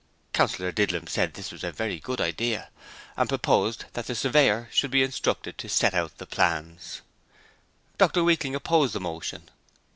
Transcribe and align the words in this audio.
Councillor 0.33 0.71
Didlum 0.71 1.05
said 1.07 1.37
it 1.37 1.51
was 1.51 1.63
a 1.63 1.71
very 1.71 1.99
good 1.99 2.19
idear, 2.19 2.69
and 3.15 3.29
proposed 3.29 3.85
that 3.93 4.07
the 4.07 4.15
Surveyor 4.15 4.67
be 4.89 5.03
instructed 5.03 5.59
to 5.59 5.67
get 5.69 5.93
out 5.93 6.17
the 6.17 6.25
plans. 6.25 7.01
Dr 7.99 8.23
Weakling 8.23 8.55
opposed 8.55 8.93
the 8.93 8.99
motion. 8.99 9.51